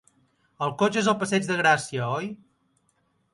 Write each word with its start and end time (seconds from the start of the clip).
El 0.67 0.71
cotxe 0.79 0.99
és 1.01 1.09
al 1.13 1.17
Passeig 1.23 1.45
de 1.51 1.59
Gràcia, 1.61 2.09
oi? 2.15 2.31